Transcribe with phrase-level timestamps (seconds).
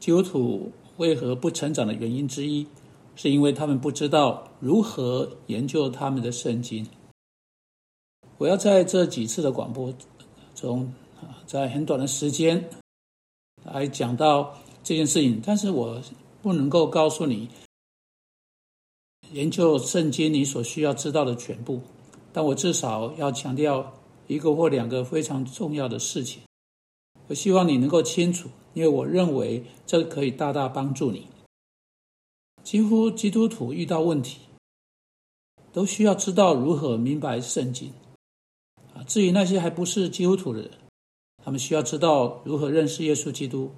[0.00, 2.66] 基督徒为何不成长的原因之一，
[3.14, 6.86] 是因为他们不知道如何研究他们的圣经。
[8.38, 9.92] 我要在这几次的广播
[10.54, 10.90] 中，
[11.46, 12.70] 在很短的时间
[13.62, 16.00] 来讲到这件事情，但是我
[16.40, 17.46] 不能够告诉你
[19.32, 21.82] 研究圣经你所需要知道的全部，
[22.32, 23.92] 但我至少要强调
[24.28, 26.40] 一个或两个非常重要的事情。
[27.28, 31.26] 我希望你能够清楚，因为我认为这可以大大帮助你。
[32.62, 34.38] 几乎基督徒遇到问题，
[35.72, 37.92] 都需要知道如何明白圣经。
[38.94, 40.70] 啊，至于那些还不是基督徒的人，
[41.42, 43.70] 他们需要知道如何认识耶稣基督。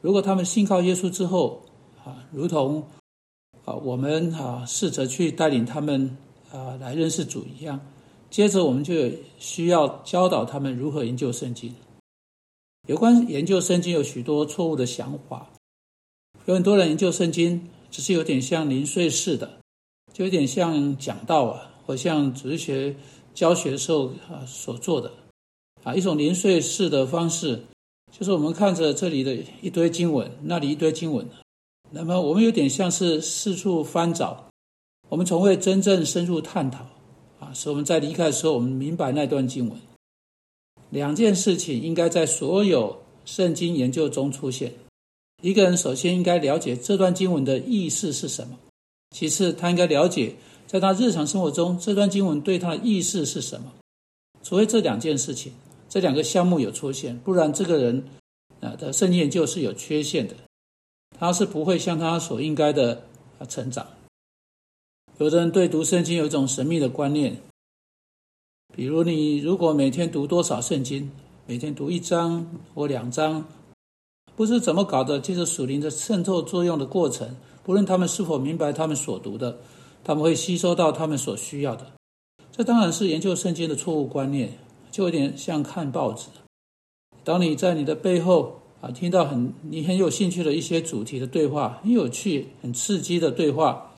[0.00, 1.62] 如果他们信靠耶稣之后，
[2.04, 2.82] 啊，如同
[3.64, 6.16] 啊我们啊试着去带领他们
[6.52, 7.80] 啊来认识主一样，
[8.30, 8.94] 接着我们就
[9.38, 11.74] 需要教导他们如何研究圣经。
[12.90, 15.48] 有关研究圣经有许多错误的想法，
[16.46, 19.48] 有很多人研究圣经只是有点像零碎式的，
[20.12, 22.96] 就有点像讲道啊，或像哲学。
[23.32, 25.10] 教学的时候啊所做的
[25.84, 27.62] 啊一种零碎式的方式，
[28.10, 31.24] 就是我们看着这里的一堆经文，那里一堆经文，
[31.92, 34.48] 那么我们有点像是四处翻找，
[35.08, 36.84] 我们从未真正深入探讨
[37.38, 39.78] 啊，使我们在离开的时候，我们明白那段经文。
[40.90, 44.72] 两件事情应该在所有圣经研究中出现：
[45.42, 48.58] 一个人首先应该了解这段经文的意思是什么，
[49.10, 50.34] 其次他应该了解。
[50.66, 53.72] 在他日常生活中，这段经文对他的意思是什么？
[54.42, 55.52] 除非这两件事情、
[55.88, 58.04] 这两个项目有出现，不然这个人
[58.60, 60.34] 啊的圣经研究是有缺陷的，
[61.18, 63.02] 他是不会像他所应该的
[63.40, 63.84] 啊成长。
[65.18, 67.36] 有的人对读圣经有一种神秘的观念，
[68.72, 71.10] 比如你如果每天读多少圣经，
[71.46, 73.44] 每天读一章或两章，
[74.36, 79.58] 不知怎么搞的，就是属灵的渗透作用的过程，不论他们是否明白他们所读的。
[80.02, 81.86] 他们会吸收到他们所需要的，
[82.50, 84.56] 这当然是研究圣经的错误观念，
[84.90, 86.28] 就有点像看报纸。
[87.22, 93.94] 当你在你的背后啊听到很你很有兴趣的一些主题的对话，很有趣、很刺激的对话，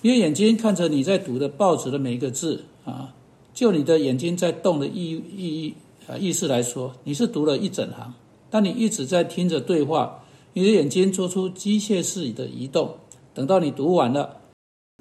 [0.00, 3.14] 你的眼睛看着你在读的报纸的每一个字啊，
[3.54, 5.74] 就你的眼睛在动的意意义
[6.08, 8.12] 啊意思来说，你是读了一整行。
[8.50, 12.94] 当你一直在听着对话，你的眼睛做出机械式的移动，
[13.32, 14.38] 等到你读完了。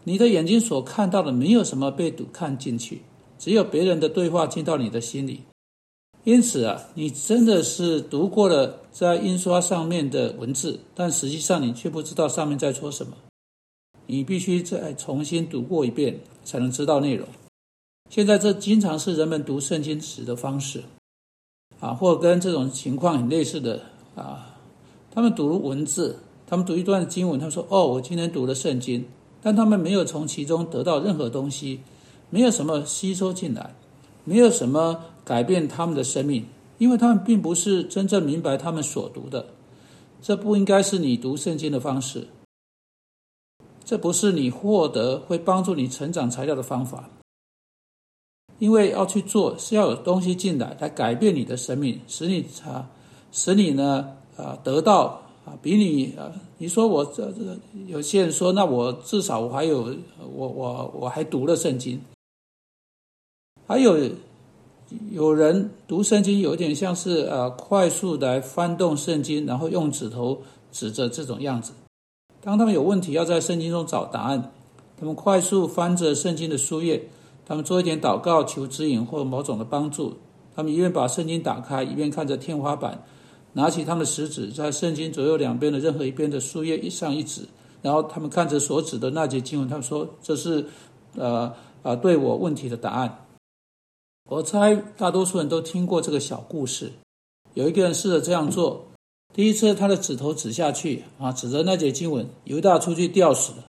[0.03, 3.01] 你的眼睛所看到的没有什么被读看进去，
[3.37, 5.41] 只有别人的对话进到你的心里。
[6.23, 13.13] 因此啊，你真的是读过了在印刷上面的文字，但实际上你却不知道上面在说什么。
[14.05, 17.27] 你必须再重新读过一遍，才能知道内容。
[18.11, 20.83] 现在这经常是人们读圣经时的方式，
[21.79, 23.81] 啊，或跟这种情况很类似的
[24.17, 24.57] 啊。
[25.11, 29.05] 他们读文字，他们读一段经文，他说：“哦，我今天读了圣经。”
[29.41, 31.79] 但他们没有从其中得到任何东西，
[32.29, 33.73] 没有什么吸收进来，
[34.25, 36.45] 没有什么改变他们的生命，
[36.79, 39.45] 因为他们并不是真正明白他们所读的。
[40.21, 42.27] 这不应该是你读圣经的方式，
[43.85, 47.09] 这不是你获得会帮助你成长材料的方法。
[48.61, 52.87] 因为要去做，是要有东西进来，来改变你的生命，使你啊，
[53.31, 54.07] 使你呢
[54.37, 55.19] 啊得到。
[55.43, 57.57] 啊，比你啊，你说我这这，
[57.87, 59.91] 有些人说，那我至少我还有
[60.31, 61.99] 我我我还读了圣经，
[63.65, 63.97] 还有
[65.09, 70.39] 有人读圣经有点像是呃快速来翻动圣经，然后用指头
[70.71, 71.73] 指着这种样子。
[72.39, 74.51] 当他们有问题要在圣经中找答案，
[74.99, 77.09] 他们快速翻着圣经的书页，
[77.45, 80.17] 他们做一点祷告求指引或某种的帮助，
[80.55, 83.03] 他们一边把圣经打开，一边看着天花板。
[83.53, 87.41] 拿起他们的食指，在圣经左右两边的任何一边的书页一上一指，
[87.81, 90.65] 然后他们看着所指的那节经文，他们说：“这是，
[91.17, 91.53] 呃
[91.83, 93.25] 呃，对我问题的答案。”
[94.29, 96.93] 我猜大多数人都听过这个小故事。
[97.53, 98.85] 有一个人试着这样做，
[99.33, 103.65] 第一次他的指头指下去啊，指着那节经文，犹大出去吊死了。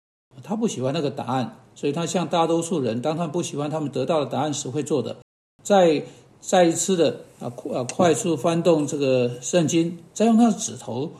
[0.43, 5.17] 他不喜欢那个答案，所以他像大多数人，当他不喜欢他们得到的答案时会做的，
[5.63, 6.03] 再。
[6.41, 11.11] 再一次的啊，快快速翻动这个圣经，再用他的指头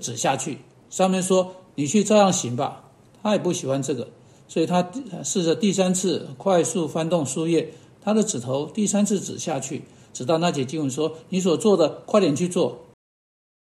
[0.00, 2.84] 指下去，上面说：“你去照样行吧。”
[3.20, 4.06] 他也不喜欢这个，
[4.46, 4.88] 所以他
[5.24, 9.82] 试着第三次快速翻动书页，他的指头第三次指下去，
[10.12, 12.78] 直到那节经文说：“你所做的，快点去做。”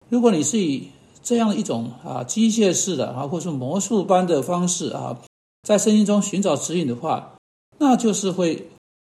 [0.09, 0.89] 如果你是以
[1.23, 5.21] 这样一种啊机械式的啊，或是魔术般的方式啊，
[5.65, 7.35] 在圣经中寻找指引的话，
[7.79, 8.71] 那就是会。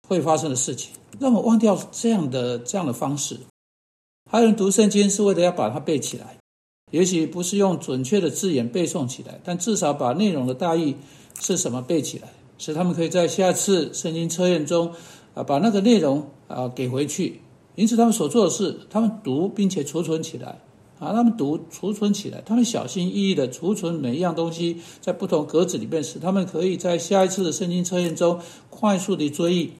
[0.08, 0.90] 会发生的事情，
[1.20, 3.38] 让我忘掉这样的这样的方式。
[4.30, 6.38] 还有人读圣经是为了要把它背起来，
[6.90, 10.96] 也许不是用准确的字眼背诵起来，但至少把内容的大意
[11.38, 14.94] 是什么背起来，使他们可以在下次圣经测验中
[15.34, 17.42] 啊把那个内容啊给回去。
[17.74, 20.58] 因此，他们所做的事，他们读并且储存起来。
[20.98, 29.72] 啊，他们读储存起来，他们小心翼翼的储存每一样东西在不同格子里面，使他们可以在下一次的圣经测验中快速的追忆，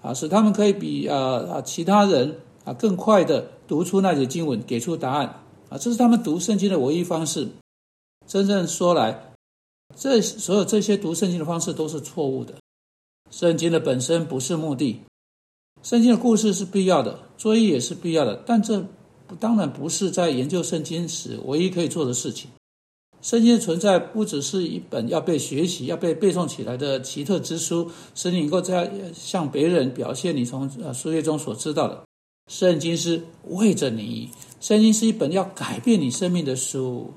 [0.00, 5.26] 啊，使他们可以比啊啊其他人啊更快的读出那些经文，给出答案，
[5.68, 7.48] 啊，这是他们读圣经的唯一方式。
[8.28, 9.32] 真正说来，
[9.96, 12.54] 这所有这些读圣经的方式都是错误的。
[13.32, 15.00] 圣经的本身不是目的，
[15.82, 18.86] 圣经的故事是必要的，追忆也是必要的，但这。
[19.38, 22.50] 当然不是在研究圣经时唯一可以做的事情。
[23.20, 32.02] 圣经的存在不只是一本要被学习、要被背诵起来的奇特之书，使你能够在向别人表现你从呃书页中所知道的。
[32.50, 34.28] 圣经是为着你，
[34.60, 37.14] 圣经是一本要改变你生命的书。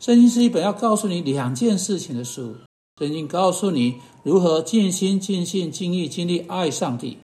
[0.00, 2.56] 圣经是一本要告诉你两件事情的书。
[2.98, 3.94] 圣经告诉你
[4.24, 7.18] 如何尽心、尽性、尽意、尽力爱上帝。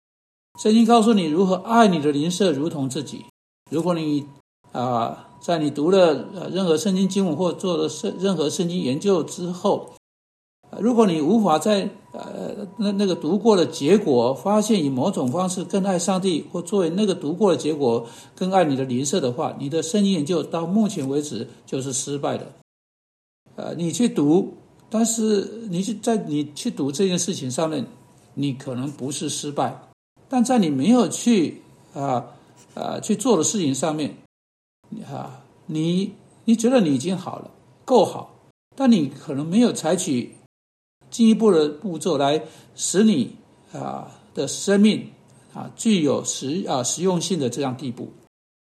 [0.60, 3.24] 圣经告诉你如何爱你的邻舍如同自己。
[3.70, 4.26] 如果你
[4.72, 9.90] 啊，在你读了呃任何圣经经文或做了圣任何圣经研究之后，
[10.78, 22.46] 如果你无法在呃那那个读过的结果发现以某种方式更爱上帝，或作为那个读过的结果更爱你的邻舍的话，你的圣经研究到目前为止就是失败的。
[23.56, 24.54] 呃，你去读，
[24.90, 27.86] 但是你去在你去读这件事情上面，
[28.34, 29.80] 你可能不是失败，
[30.28, 31.62] 但在你没有去
[31.94, 32.26] 啊。
[32.76, 34.14] 啊，去做的事情上面，
[35.10, 36.12] 啊，你
[36.44, 37.50] 你觉得你已经好了，
[37.86, 40.34] 够好，但你可能没有采取
[41.10, 42.42] 进一步的步骤来
[42.74, 43.34] 使你
[43.72, 45.10] 啊的生命
[45.54, 48.12] 啊具有实啊实用性的这样地步。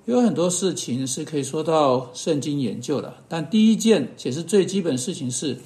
[0.05, 5.59] 有很多事情是可以说到圣经研究的，但第一件且是最基本事情是，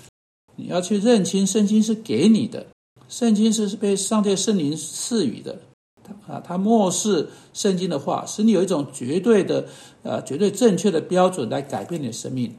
[0.56, 2.66] 你要去认清圣经是给你的，
[3.08, 5.60] 圣经是被上帝圣灵赐予的。
[6.26, 9.66] 啊，他漠视圣经的话，使你有一种绝对的、
[10.02, 12.54] 呃，绝对正确的标准来改变你的生命。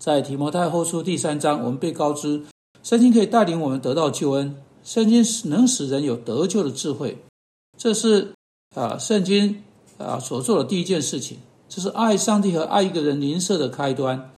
[0.00, 2.42] 在提摩太后书第三章，我们被告知，
[2.82, 7.18] 圣经可以带领我们得到救恩，圣经能使人有得救的智慧。
[7.76, 8.32] 这是
[8.74, 9.62] 啊，圣经
[9.98, 14.32] 啊所做的第一件事情，这是爱上帝和爱一个人灵舍的开端。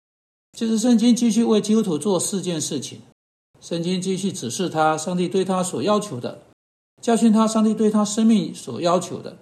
[0.57, 3.01] 就是圣经继续为基督徒做四件事情，
[3.61, 6.41] 圣经继续指示他，上帝对他所要求的。
[7.01, 9.37] 教训他，上帝对他生命所要求的。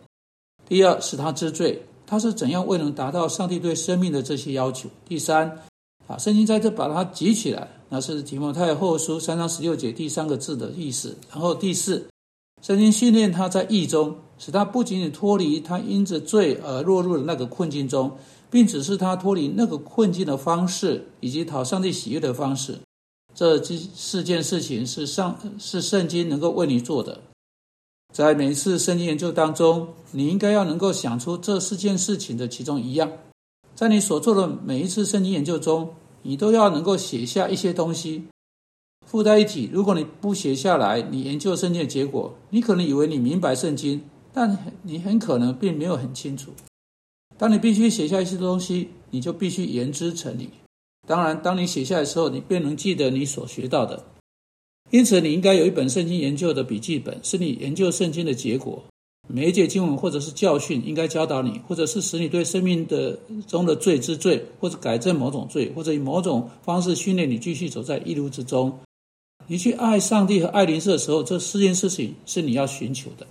[0.69, 4.89] 第二，使他知罪，他是怎样未能达到上帝对生命的这些要求。
[5.09, 5.59] 第三，
[6.07, 11.17] 啊，圣经在这把它集起来，那是提摩太后书三章十六节第三个字的意思。
[11.31, 12.07] 然后第四，
[12.63, 18.11] 圣经训练他在义中，使他不仅仅脱离他因着罪而落入的那个困境中，
[18.51, 22.79] 并指示他脱离那个困境的方式，以及讨上帝喜悦的方式。
[23.35, 27.21] 这四件事情是上是圣经能够为你做的。
[28.15, 33.11] 在每一次圣经研究当中，你应该要能够想出这四件事情的其中一样。
[33.75, 35.91] 在你所做的每一次圣经研究中，
[36.23, 38.25] 你都要能够写下一些东西，
[39.07, 39.69] 附在一起。
[39.71, 46.51] 如果你不写下来，你研究圣经的结果，你可能以为你明白圣经，但你很可能并没有很清楚。
[47.37, 50.49] 当你必须写下一些东西，你就必须言之成理。
[51.07, 54.03] 当然，当你写下来的时候，你便能记得你所学到的。
[54.91, 58.83] 因此，你应该有一本圣经研究的笔记本，是你研究圣经的结果。
[59.29, 68.73] 每一节经文或者是教训，应该教导你，或者是使你对生命的中的罪之罪，或者改正某种罪，或者以某种方式训练你继续走在一路之中。
[69.49, 73.27] 你去爱上帝和爱邻舍的时候，这四件事情是你要寻求的。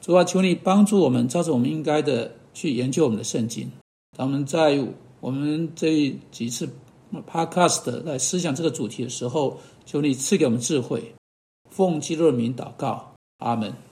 [0.00, 3.70] 主啊，求你帮助我们，照着我们应该的去研究我们的圣经。
[4.16, 4.82] 当我们在
[5.20, 6.66] 我们这几次
[7.30, 9.60] podcast 来思想这个主题的时候。
[9.90, 11.16] 求你赐给我们智慧，
[11.68, 13.74] 奉基督的名祷告，阿门。